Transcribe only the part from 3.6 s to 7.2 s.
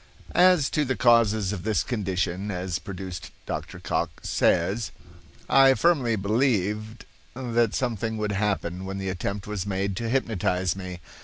Cocke says: "I firmly believed